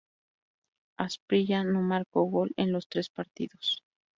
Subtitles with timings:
[0.97, 3.83] Asprilla no marcó gol en los tres partidos.